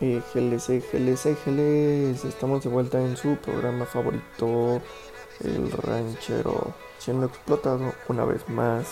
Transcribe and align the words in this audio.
Éjeles, 0.00 0.70
éjeles, 0.70 1.26
éjeles. 1.26 2.24
Estamos 2.24 2.62
de 2.62 2.70
vuelta 2.70 3.00
en 3.00 3.16
su 3.16 3.36
programa 3.36 3.84
favorito, 3.84 4.80
El 5.42 5.72
Ranchero, 5.72 6.72
siendo 6.98 7.26
explotado 7.26 7.92
una 8.08 8.24
vez 8.24 8.48
más 8.48 8.86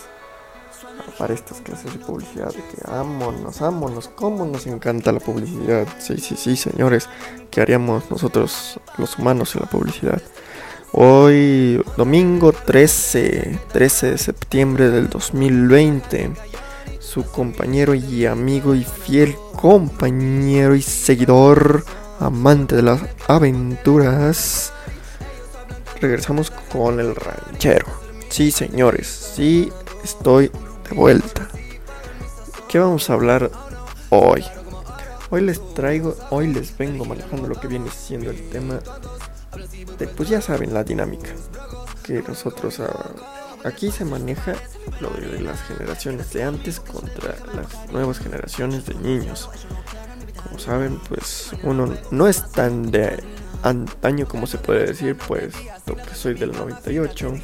para 1.16 1.32
estas 1.32 1.61
clases 1.61 1.93
de 1.93 2.04
publicidad. 2.04 2.50
Que 2.50 2.90
ámonos, 2.90 3.62
ámonos, 3.62 4.08
cómo 4.08 4.45
nos 4.46 4.66
encanta 4.66 5.12
la 5.12 5.21
publicidad. 5.21 5.86
Sí, 6.00 6.18
sí, 6.18 6.34
sí, 6.36 6.57
señores. 6.57 7.09
¿Qué 7.52 7.61
haríamos 7.61 8.11
nosotros, 8.11 8.80
los 8.98 9.16
humanos, 9.16 9.54
en 9.54 9.61
la 9.61 9.70
publicidad? 9.70 10.20
Hoy, 10.91 11.80
domingo 11.96 12.52
13, 12.52 13.61
13 13.72 14.11
de 14.11 14.18
septiembre 14.18 14.91
del 14.91 15.08
2020 15.08 16.32
su 17.16 17.25
compañero 17.25 17.94
y 17.94 18.26
amigo 18.26 18.75
y 18.75 18.84
fiel 18.84 19.34
compañero 19.58 20.74
y 20.74 20.82
seguidor, 20.82 21.82
amante 22.20 22.76
de 22.76 22.82
las 22.82 23.00
aventuras. 23.26 24.70
Regresamos 25.98 26.50
con 26.50 27.00
el 27.00 27.16
ranchero. 27.16 27.86
Sí, 28.29 28.50
señores, 28.50 29.07
sí, 29.34 29.72
estoy 30.04 30.52
de 30.90 30.94
vuelta. 30.94 31.48
¿Qué 32.69 32.80
vamos 32.80 33.08
a 33.08 33.14
hablar 33.14 33.50
hoy? 34.10 34.44
Hoy 35.30 35.41
les 35.41 35.72
traigo, 35.72 36.14
hoy 36.28 36.48
les 36.48 36.77
vengo 36.77 37.06
manejando 37.06 37.48
lo 37.48 37.58
que 37.58 37.66
viene 37.66 37.88
siendo 37.88 38.30
el 38.30 38.50
tema 38.50 38.80
de, 39.98 40.06
pues 40.06 40.28
ya 40.28 40.42
saben, 40.42 40.74
la 40.74 40.84
dinámica 40.84 41.30
que 42.02 42.22
nosotros 42.28 42.78
aquí 43.66 43.91
se 43.91 44.05
maneja 44.05 44.54
lo 45.00 45.10
de 45.10 45.41
las 45.41 45.60
generaciones 45.62 46.32
de 46.32 46.44
antes 46.44 46.80
contra 46.80 47.34
las 47.54 47.92
nuevas 47.92 48.18
generaciones 48.18 48.86
de 48.86 48.94
niños. 48.94 49.50
Como 50.42 50.58
saben, 50.58 51.00
pues 51.08 51.50
uno 51.62 51.92
no 52.10 52.28
es 52.28 52.50
tan 52.52 52.91
de 52.91 53.22
antaño 53.62 54.28
como 54.28 54.46
se 54.46 54.58
puede 54.58 54.86
decir, 54.86 55.16
pues 55.26 55.54
soy 56.14 56.34
del 56.34 56.52
98, 56.52 57.34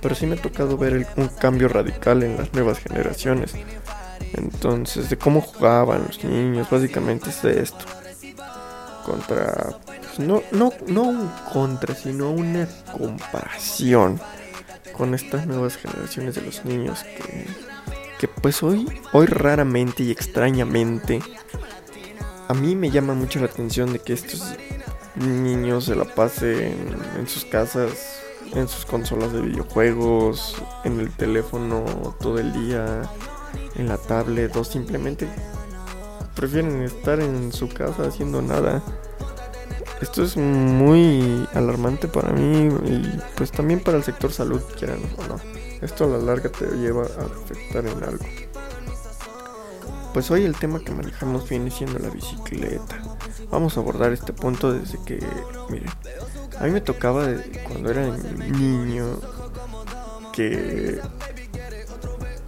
pero 0.00 0.14
sí 0.14 0.26
me 0.26 0.36
ha 0.36 0.42
tocado 0.42 0.78
ver 0.78 1.06
un 1.16 1.28
cambio 1.28 1.68
radical 1.68 2.22
en 2.22 2.36
las 2.36 2.52
nuevas 2.54 2.78
generaciones. 2.78 3.54
Entonces, 4.34 5.10
de 5.10 5.18
cómo 5.18 5.40
jugaban 5.40 6.04
los 6.06 6.22
niños, 6.22 6.68
básicamente 6.70 7.30
es 7.30 7.42
de 7.42 7.62
esto. 7.62 7.84
Contra, 9.04 9.78
pues, 9.84 10.18
no, 10.18 10.42
no, 10.52 10.72
no 10.86 11.02
un 11.02 11.30
contra, 11.52 11.94
sino 11.94 12.30
una 12.30 12.68
comparación 12.92 14.20
con 14.96 15.14
estas 15.14 15.46
nuevas 15.46 15.76
generaciones 15.76 16.34
de 16.34 16.42
los 16.42 16.64
niños 16.64 17.04
que, 18.18 18.28
pues 18.28 18.62
hoy, 18.62 18.86
hoy 19.12 19.26
raramente 19.26 20.02
y 20.02 20.10
extrañamente 20.10 21.20
a 22.48 22.54
mí 22.54 22.74
me 22.76 22.90
llama 22.90 23.14
mucho 23.14 23.40
la 23.40 23.46
atención 23.46 23.92
de 23.92 23.98
que 23.98 24.12
estos 24.12 24.54
niños 25.16 25.86
se 25.86 25.96
la 25.96 26.04
pasen 26.04 26.74
en 27.18 27.26
sus 27.26 27.44
casas, 27.44 28.20
en 28.54 28.68
sus 28.68 28.86
consolas 28.86 29.32
de 29.32 29.40
videojuegos, 29.40 30.56
en 30.84 31.00
el 31.00 31.10
teléfono 31.10 31.84
todo 32.20 32.38
el 32.38 32.52
día, 32.52 33.02
en 33.74 33.88
la 33.88 33.98
tablet 33.98 34.54
o 34.56 34.64
simplemente 34.64 35.28
prefieren 36.34 36.82
estar 36.82 37.20
en 37.20 37.52
su 37.52 37.68
casa 37.68 38.06
haciendo 38.06 38.42
nada. 38.42 38.82
Esto 40.00 40.22
es 40.22 40.36
muy 40.36 41.48
alarmante 41.54 42.06
para 42.06 42.32
mí 42.32 42.68
y 42.84 43.20
pues 43.36 43.50
también 43.50 43.80
para 43.80 43.96
el 43.96 44.04
sector 44.04 44.32
salud, 44.32 44.60
quieran 44.78 45.00
o 45.16 45.26
no. 45.26 45.40
Esto 45.80 46.04
a 46.04 46.08
la 46.08 46.18
larga 46.18 46.50
te 46.50 46.66
lleva 46.76 47.02
a 47.02 47.24
afectar 47.24 47.86
en 47.86 48.04
algo. 48.04 48.24
Pues 50.12 50.30
hoy 50.30 50.44
el 50.44 50.54
tema 50.54 50.80
que 50.80 50.92
manejamos 50.92 51.48
viene 51.48 51.70
siendo 51.70 51.98
la 51.98 52.10
bicicleta. 52.10 53.02
Vamos 53.50 53.76
a 53.76 53.80
abordar 53.80 54.12
este 54.12 54.32
punto 54.32 54.72
desde 54.72 54.98
que, 55.04 55.18
miren, 55.70 55.90
a 56.58 56.64
mí 56.64 56.70
me 56.70 56.80
tocaba 56.80 57.28
cuando 57.68 57.90
era 57.90 58.16
niño 58.58 59.20
que, 60.32 61.00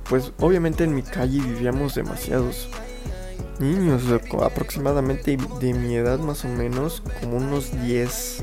pues 0.08 0.32
obviamente 0.38 0.84
en 0.84 0.94
mi 0.94 1.02
calle 1.02 1.40
vivíamos 1.40 1.94
demasiados 1.94 2.68
niños, 3.60 4.02
aproximadamente 4.42 5.36
de 5.60 5.74
mi 5.74 5.96
edad 5.96 6.18
más 6.18 6.44
o 6.44 6.48
menos, 6.48 7.02
como 7.20 7.36
unos 7.36 7.70
10. 7.84 8.42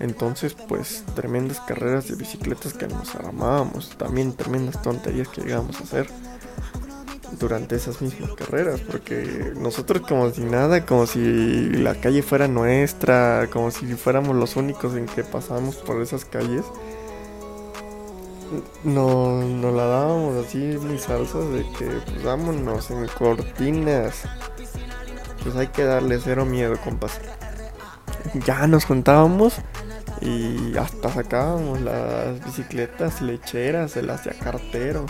Entonces, 0.00 0.56
pues 0.68 1.04
tremendas 1.14 1.60
carreras 1.60 2.08
de 2.08 2.16
bicicletas 2.16 2.72
que 2.72 2.86
nos 2.86 3.14
armábamos, 3.14 3.90
también 3.98 4.32
tremendas 4.32 4.80
tonterías 4.80 5.28
que 5.28 5.42
llegábamos 5.42 5.78
a 5.80 5.84
hacer 5.84 6.08
durante 7.38 7.76
esas 7.76 8.00
mismas 8.00 8.32
carreras, 8.32 8.80
porque 8.80 9.52
nosotros 9.56 10.02
como 10.06 10.30
si 10.30 10.42
nada, 10.42 10.84
como 10.84 11.06
si 11.06 11.68
la 11.70 11.94
calle 11.94 12.22
fuera 12.22 12.48
nuestra, 12.48 13.48
como 13.52 13.70
si 13.70 13.86
fuéramos 13.94 14.34
los 14.36 14.56
únicos 14.56 14.96
en 14.96 15.06
que 15.06 15.22
pasábamos 15.22 15.76
por 15.76 16.00
esas 16.02 16.24
calles, 16.24 16.64
no, 18.84 19.42
nos 19.42 19.74
la 19.74 19.84
dábamos 19.84 20.46
así 20.46 20.58
muy 20.58 20.98
salsas 20.98 21.48
de 21.50 21.62
que 21.78 21.86
pues 22.06 22.24
vámonos 22.24 22.90
en 22.90 23.06
cortinas 23.08 24.24
pues 25.42 25.56
hay 25.56 25.68
que 25.68 25.84
darle 25.84 26.18
cero 26.22 26.44
miedo, 26.44 26.76
compas. 26.82 27.20
Ya 28.46 28.66
nos 28.66 28.84
juntábamos 28.84 29.54
y 30.20 30.76
hasta 30.76 31.10
sacábamos 31.10 31.80
las 31.80 32.44
bicicletas 32.44 33.22
lecheras 33.22 33.94
de 33.94 34.02
las 34.02 34.24
de 34.24 34.32
cartero. 34.32 35.06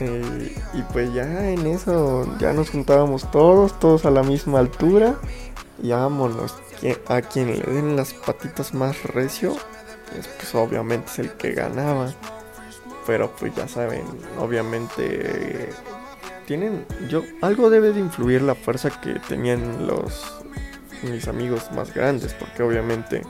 Eh, 0.00 0.56
y 0.74 0.82
pues 0.92 1.12
ya 1.14 1.50
en 1.50 1.66
eso 1.66 2.26
ya 2.38 2.52
nos 2.52 2.70
juntábamos 2.70 3.30
todos, 3.30 3.78
todos 3.78 4.04
a 4.04 4.10
la 4.10 4.22
misma 4.22 4.58
altura. 4.58 5.14
Y 5.82 5.90
vámonos. 5.90 6.54
A 7.06 7.20
quien 7.22 7.56
le 7.58 7.72
den 7.72 7.94
las 7.94 8.12
patitas 8.12 8.74
más 8.74 9.04
recio, 9.04 9.56
pues, 10.36 10.54
obviamente 10.54 11.10
es 11.10 11.18
el 11.18 11.32
que 11.32 11.52
ganaba. 11.52 12.12
Pero 13.06 13.34
pues 13.36 13.54
ya 13.56 13.66
saben, 13.66 14.04
obviamente 14.38 15.70
tienen 16.46 16.84
yo 17.08 17.22
algo 17.40 17.70
debe 17.70 17.92
de 17.92 18.00
influir 18.00 18.42
la 18.42 18.54
fuerza 18.54 18.90
que 19.00 19.14
tenían 19.28 19.86
los 19.86 20.42
mis 21.02 21.26
amigos 21.28 21.70
más 21.72 21.94
grandes 21.94 22.34
porque 22.34 22.62
obviamente 22.62 23.22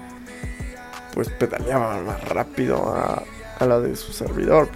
pues 1.14 1.28
pedaleaban 1.28 2.06
más 2.06 2.22
rápido 2.24 2.92
a, 2.92 3.22
a 3.58 3.66
la 3.66 3.80
de 3.80 3.96
su 3.96 4.12
servidor 4.12 4.68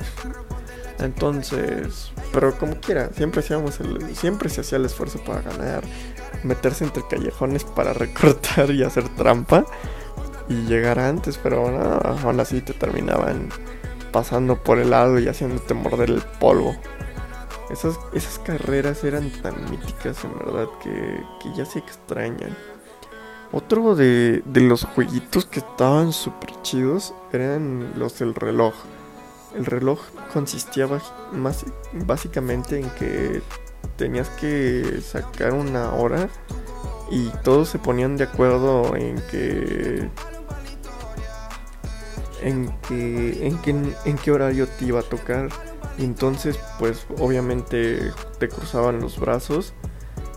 entonces 0.98 2.12
pero 2.32 2.56
como 2.56 2.78
quiera 2.80 3.10
siempre 3.14 3.40
hacíamos 3.40 3.80
el, 3.80 4.14
siempre 4.14 4.48
se 4.48 4.60
hacía 4.62 4.78
el 4.78 4.86
esfuerzo 4.86 5.22
para 5.24 5.42
ganar 5.42 5.84
meterse 6.42 6.84
entre 6.84 7.06
callejones 7.08 7.64
para 7.64 7.92
recortar 7.94 8.70
y 8.70 8.82
hacer 8.82 9.08
trampa 9.16 9.64
y 10.48 10.62
llegar 10.66 10.98
antes 10.98 11.38
pero 11.42 11.70
no, 11.70 11.78
aún 12.24 12.40
así 12.40 12.60
te 12.60 12.72
terminaban 12.72 13.48
pasando 14.12 14.62
por 14.62 14.78
el 14.78 14.90
lado 14.90 15.18
y 15.18 15.28
haciéndote 15.28 15.74
morder 15.74 16.10
el 16.10 16.22
polvo 16.40 16.76
esas, 17.70 17.98
esas 18.12 18.38
carreras 18.38 19.02
eran 19.04 19.30
tan 19.42 19.70
míticas 19.70 20.24
en 20.24 20.38
verdad 20.38 20.68
que, 20.82 21.22
ya 21.54 21.64
se 21.64 21.78
extrañan. 21.78 22.56
Otro 23.52 23.94
de, 23.94 24.42
los 24.54 24.84
jueguitos 24.84 25.46
que 25.46 25.60
estaban 25.60 26.12
súper 26.12 26.50
chidos 26.62 27.14
eran 27.32 27.92
los 27.96 28.18
del 28.18 28.34
reloj. 28.34 28.74
El 29.54 29.64
reloj 29.64 30.00
consistía 30.32 30.88
más, 31.32 31.64
básicamente 31.92 32.78
en 32.78 32.90
que 32.90 33.42
tenías 33.96 34.28
que 34.30 35.00
sacar 35.00 35.54
una 35.54 35.92
hora 35.92 36.28
y 37.10 37.30
todos 37.42 37.68
se 37.68 37.78
ponían 37.78 38.16
de 38.16 38.24
acuerdo 38.24 38.94
en 38.96 39.16
que 39.30 40.10
en 42.42 42.70
que 42.88 43.46
en 43.46 43.58
que 43.58 43.70
en 43.70 44.18
qué 44.22 44.30
horario 44.30 44.66
te 44.66 44.86
iba 44.86 45.00
a 45.00 45.02
tocar 45.02 45.48
entonces, 45.98 46.58
pues 46.78 47.06
obviamente 47.18 48.12
te 48.38 48.48
cruzaban 48.48 49.00
los 49.00 49.18
brazos 49.18 49.72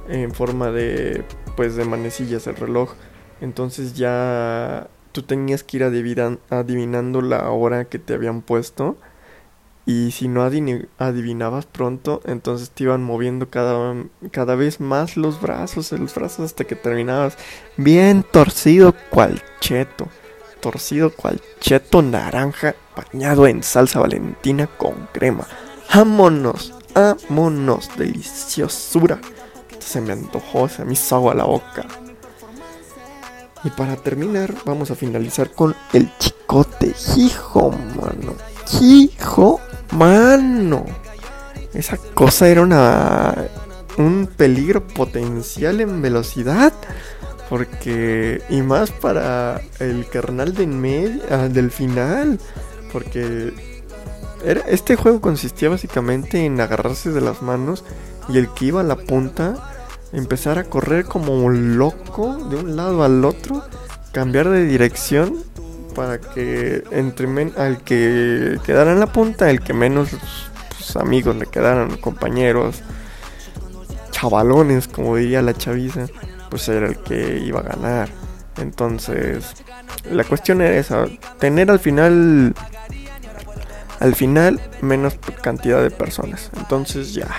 en 0.07 0.33
forma 0.33 0.71
de 0.71 1.23
pues 1.55 1.75
de 1.75 1.85
manecillas 1.85 2.47
el 2.47 2.55
reloj. 2.55 2.93
Entonces 3.41 3.93
ya 3.95 4.87
tú 5.11 5.23
tenías 5.23 5.63
que 5.63 5.77
ir 5.77 5.83
adivinando 5.83 7.21
la 7.21 7.49
hora 7.49 7.85
que 7.85 7.99
te 7.99 8.13
habían 8.13 8.41
puesto. 8.41 8.97
Y 9.85 10.11
si 10.11 10.27
no 10.27 10.43
adivinabas 10.43 11.65
pronto, 11.65 12.21
entonces 12.25 12.69
te 12.69 12.83
iban 12.83 13.03
moviendo 13.03 13.49
cada, 13.49 13.95
cada 14.29 14.53
vez 14.53 14.79
más 14.79 15.17
los 15.17 15.41
brazos, 15.41 15.91
los 15.93 16.13
brazos 16.13 16.45
hasta 16.45 16.65
que 16.65 16.75
terminabas 16.75 17.37
bien 17.75 18.23
torcido 18.23 18.93
cual 19.09 19.41
cheto 19.59 20.07
torcido 20.61 21.11
cual 21.11 21.41
cheto 21.59 22.01
naranja 22.01 22.75
bañado 22.95 23.47
en 23.47 23.63
salsa 23.63 23.99
valentina 23.99 24.67
con 24.67 25.07
crema. 25.11 25.45
¡Vámonos! 25.93 26.73
¡Vámonos! 26.93 27.89
Deliciosura. 27.97 29.19
Se 29.79 30.01
me 30.01 30.13
antojó, 30.13 30.69
se 30.69 30.85
me 30.85 30.93
hizo 30.93 31.15
agua 31.15 31.33
la 31.33 31.45
boca. 31.45 31.85
Y 33.63 33.69
para 33.71 33.95
terminar, 33.97 34.53
vamos 34.65 34.91
a 34.91 34.95
finalizar 34.95 35.51
con 35.51 35.75
el 35.93 36.09
chicote. 36.17 36.93
Hijo, 37.17 37.71
mano. 37.71 38.35
Hijo, 38.81 39.59
mano. 39.91 40.85
Esa 41.73 41.97
cosa 42.13 42.47
era 42.47 42.61
una. 42.61 43.35
un 43.97 44.27
peligro 44.27 44.87
potencial 44.87 45.81
en 45.81 46.01
velocidad. 46.01 46.71
Porque. 47.49 48.41
Y 48.49 48.61
más 48.61 48.91
para 48.91 49.61
el 49.79 50.07
carnal 50.07 50.53
de 50.53 50.63
en 50.63 50.79
medio, 50.79 51.21
ah, 51.31 51.47
del 51.49 51.71
final. 51.71 52.39
Porque. 52.93 53.53
Era, 54.45 54.61
este 54.61 54.95
juego 54.95 55.19
consistía 55.19 55.69
básicamente 55.69 56.45
en 56.45 56.61
agarrarse 56.61 57.11
de 57.11 57.21
las 57.21 57.41
manos. 57.41 57.83
Y 58.29 58.37
el 58.37 58.49
que 58.53 58.65
iba 58.65 58.81
a 58.81 58.83
la 58.83 58.95
punta. 58.95 59.73
Empezar 60.11 60.57
a 60.57 60.63
correr 60.63 61.05
como 61.05 61.49
loco 61.49 62.37
de 62.49 62.55
un 62.57 62.75
lado 62.75 63.03
al 63.03 63.25
otro. 63.25 63.63
Cambiar 64.11 64.49
de 64.49 64.65
dirección. 64.65 65.43
Para 65.95 66.19
que 66.21 66.83
entre 66.91 67.27
al 67.57 67.83
que 67.83 68.57
quedara 68.63 68.91
en 68.91 68.99
la 68.99 69.11
punta, 69.11 69.49
el 69.49 69.59
que 69.59 69.73
menos 69.73 70.09
pues, 70.69 70.95
amigos 70.95 71.35
le 71.35 71.47
quedaran, 71.47 71.97
compañeros, 71.97 72.83
chavalones, 74.11 74.87
como 74.87 75.17
diría 75.17 75.41
la 75.41 75.55
chaviza 75.55 76.05
pues 76.49 76.67
era 76.67 76.87
el 76.87 76.97
que 76.97 77.39
iba 77.39 77.59
a 77.59 77.63
ganar. 77.63 78.09
Entonces, 78.57 79.53
la 80.11 80.23
cuestión 80.23 80.61
era 80.61 80.77
esa, 80.77 81.05
tener 81.39 81.71
al 81.71 81.79
final 81.79 82.53
al 83.99 84.15
final 84.15 84.59
menos 84.81 85.15
cantidad 85.41 85.81
de 85.81 85.91
personas. 85.91 86.49
Entonces 86.57 87.13
ya 87.13 87.29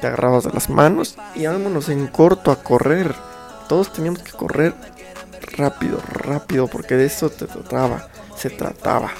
te 0.00 0.06
agarrabas 0.06 0.44
de 0.44 0.52
las 0.52 0.68
manos 0.68 1.16
y 1.34 1.46
vámonos 1.46 1.88
en 1.88 2.06
corto 2.08 2.50
a 2.50 2.62
correr. 2.62 3.14
Todos 3.68 3.92
teníamos 3.92 4.22
que 4.22 4.32
correr 4.32 4.74
rápido, 5.56 6.00
rápido, 6.12 6.66
porque 6.66 6.96
de 6.96 7.06
eso 7.06 7.30
te 7.30 7.46
trataba, 7.46 8.08
se 8.36 8.50
trataba 8.50 9.10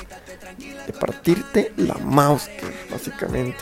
de 0.87 0.93
partirte 0.93 1.73
la 1.77 1.95
mouse, 1.95 2.51
básicamente. 2.91 3.59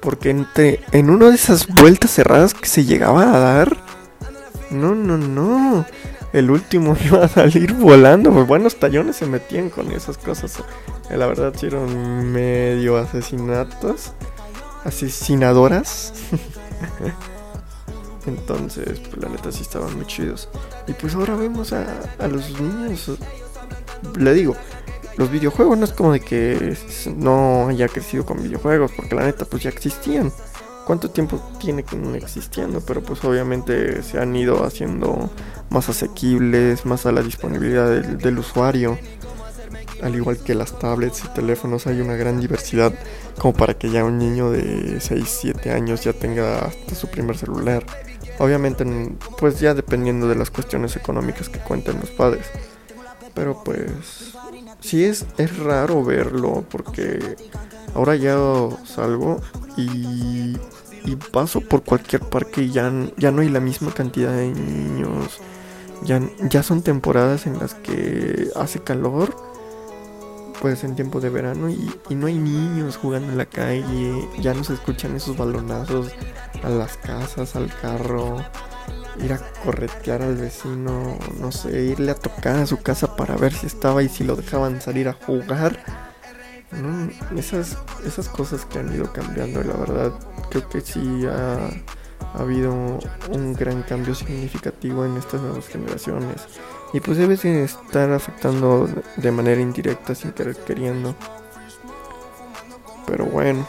Porque 0.00 0.30
entre, 0.30 0.80
en 0.92 1.10
una 1.10 1.28
de 1.28 1.34
esas 1.34 1.66
vueltas 1.66 2.10
cerradas 2.10 2.52
que 2.54 2.66
se 2.66 2.84
llegaba 2.84 3.22
a 3.22 3.38
dar, 3.38 3.76
no, 4.74 4.94
no, 4.94 5.16
no. 5.16 5.86
El 6.32 6.50
último 6.50 6.96
iba 7.04 7.24
a 7.24 7.28
salir 7.28 7.72
volando. 7.74 8.32
Pues 8.32 8.46
buenos 8.46 8.76
tallones 8.76 9.16
se 9.16 9.26
metían 9.26 9.70
con 9.70 9.90
esas 9.92 10.18
cosas. 10.18 10.62
Eh, 11.10 11.16
la 11.16 11.26
verdad, 11.26 11.52
hicieron 11.54 12.32
medio 12.32 12.96
asesinatos. 12.96 14.12
Asesinadoras. 14.84 16.12
Entonces, 18.26 19.00
pues 19.00 19.22
la 19.22 19.28
neta 19.28 19.52
sí 19.52 19.62
estaban 19.62 19.94
muy 19.96 20.06
chidos. 20.06 20.48
Y 20.86 20.92
pues 20.92 21.14
ahora 21.14 21.36
vemos 21.36 21.72
a, 21.72 21.86
a 22.18 22.26
los 22.26 22.60
niños. 22.60 23.10
Le 24.18 24.34
digo, 24.34 24.56
los 25.16 25.30
videojuegos 25.30 25.78
no 25.78 25.84
es 25.84 25.92
como 25.92 26.12
de 26.12 26.20
que 26.20 26.76
no 27.16 27.68
haya 27.68 27.88
crecido 27.88 28.24
con 28.24 28.42
videojuegos, 28.42 28.92
porque 28.96 29.14
la 29.14 29.24
neta 29.24 29.44
pues 29.44 29.62
ya 29.62 29.70
existían 29.70 30.32
cuánto 30.84 31.10
tiempo 31.10 31.40
tiene 31.58 31.82
que 31.82 31.96
existiendo, 32.16 32.80
pero 32.80 33.02
pues 33.02 33.24
obviamente 33.24 34.02
se 34.02 34.18
han 34.18 34.34
ido 34.36 34.64
haciendo 34.64 35.30
más 35.70 35.88
asequibles, 35.88 36.84
más 36.86 37.06
a 37.06 37.12
la 37.12 37.22
disponibilidad 37.22 37.88
del, 37.90 38.38
usuario. 38.38 38.98
Al 40.02 40.14
igual 40.14 40.38
que 40.38 40.54
las 40.54 40.78
tablets 40.78 41.24
y 41.24 41.28
teléfonos 41.28 41.86
hay 41.86 42.00
una 42.00 42.14
gran 42.14 42.40
diversidad 42.40 42.92
como 43.38 43.54
para 43.54 43.74
que 43.74 43.90
ya 43.90 44.04
un 44.04 44.18
niño 44.18 44.50
de 44.50 45.00
6, 45.00 45.24
7 45.26 45.70
años 45.72 46.04
ya 46.04 46.12
tenga 46.12 46.66
hasta 46.66 46.94
su 46.94 47.08
primer 47.08 47.36
celular. 47.36 47.84
Obviamente 48.38 48.84
pues 49.38 49.60
ya 49.60 49.74
dependiendo 49.74 50.28
de 50.28 50.34
las 50.34 50.50
cuestiones 50.50 50.96
económicas 50.96 51.48
que 51.48 51.60
cuenten 51.60 52.00
los 52.00 52.10
padres. 52.10 52.46
Pero 53.34 53.62
pues 53.64 54.34
sí 54.80 55.04
es, 55.04 55.24
es 55.38 55.58
raro 55.58 56.04
verlo 56.04 56.64
porque 56.70 57.36
ahora 57.94 58.16
ya 58.16 58.36
salgo 58.84 59.40
y 59.76 60.56
y 61.04 61.16
paso 61.16 61.60
por 61.60 61.82
cualquier 61.82 62.22
parque 62.22 62.62
y 62.62 62.70
ya, 62.70 62.90
ya 63.16 63.30
no 63.30 63.42
hay 63.42 63.48
la 63.48 63.60
misma 63.60 63.92
cantidad 63.92 64.32
de 64.32 64.48
niños. 64.48 65.40
Ya, 66.02 66.20
ya 66.50 66.62
son 66.62 66.82
temporadas 66.82 67.46
en 67.46 67.58
las 67.58 67.74
que 67.74 68.48
hace 68.56 68.80
calor, 68.80 69.34
pues 70.60 70.84
en 70.84 70.96
tiempo 70.96 71.20
de 71.20 71.30
verano, 71.30 71.70
y, 71.70 71.90
y, 72.08 72.14
no 72.14 72.26
hay 72.26 72.36
niños 72.36 72.96
jugando 72.96 73.32
en 73.32 73.38
la 73.38 73.46
calle, 73.46 74.28
ya 74.38 74.54
no 74.54 74.64
se 74.64 74.74
escuchan 74.74 75.14
esos 75.14 75.36
balonazos 75.36 76.10
a 76.62 76.68
las 76.68 76.96
casas, 76.96 77.54
al 77.56 77.70
carro, 77.80 78.36
ir 79.22 79.32
a 79.32 79.38
corretear 79.64 80.22
al 80.22 80.36
vecino, 80.36 81.18
no 81.40 81.52
sé, 81.52 81.84
irle 81.84 82.10
a 82.10 82.16
tocar 82.16 82.56
a 82.56 82.66
su 82.66 82.82
casa 82.82 83.16
para 83.16 83.36
ver 83.36 83.54
si 83.54 83.66
estaba 83.66 84.02
y 84.02 84.08
si 84.08 84.24
lo 84.24 84.36
dejaban 84.36 84.82
salir 84.82 85.08
a 85.08 85.14
jugar 85.14 86.03
esas, 87.36 87.78
esas 88.06 88.28
cosas 88.28 88.64
que 88.64 88.78
han 88.78 88.94
ido 88.94 89.12
cambiando, 89.12 89.62
la 89.62 89.74
verdad, 89.74 90.12
creo 90.50 90.68
que 90.68 90.80
sí 90.80 91.24
ha, 91.26 91.70
habido 92.34 92.72
un 93.30 93.54
gran 93.54 93.82
cambio 93.82 94.14
significativo 94.14 95.04
en 95.04 95.16
estas 95.16 95.40
nuevas 95.40 95.68
generaciones. 95.68 96.46
Y 96.92 97.00
pues 97.00 97.18
debe 97.18 97.34
estar 97.64 98.12
afectando 98.12 98.88
de 99.16 99.30
manera 99.32 99.60
indirecta 99.60 100.14
sin 100.14 100.32
querer 100.32 100.56
queriendo. 100.56 101.14
Pero 103.06 103.26
bueno, 103.26 103.66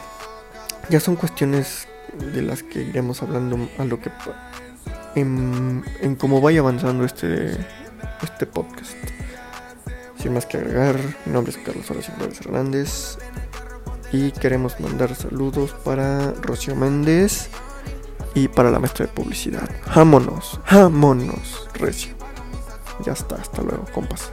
ya 0.90 1.00
son 1.00 1.16
cuestiones 1.16 1.86
de 2.32 2.42
las 2.42 2.62
que 2.62 2.82
iremos 2.82 3.22
hablando 3.22 3.68
a 3.78 3.84
lo 3.84 4.00
que 4.00 4.10
en, 5.14 5.84
en 6.00 6.14
cómo 6.16 6.40
vaya 6.40 6.60
avanzando 6.60 7.04
este, 7.04 7.56
este 8.22 8.46
podcast. 8.46 8.94
Sin 10.18 10.32
más 10.32 10.46
que 10.46 10.56
agregar, 10.56 10.96
mi 11.24 11.32
nombre 11.32 11.52
es 11.52 11.58
Carlos 11.58 11.90
Horacio 11.90 12.14
Hernández 12.40 13.18
y 14.12 14.30
queremos 14.32 14.78
mandar 14.80 15.14
saludos 15.14 15.72
para 15.84 16.32
Rocío 16.32 16.74
Méndez 16.74 17.48
y 18.34 18.48
para 18.48 18.70
la 18.70 18.78
maestra 18.78 19.06
de 19.06 19.12
publicidad. 19.12 19.68
Jámonos, 19.88 20.60
jámonos, 20.64 21.68
Recio. 21.74 22.14
Ya 23.04 23.12
está, 23.12 23.36
hasta 23.36 23.62
luego, 23.62 23.84
compas. 23.92 24.30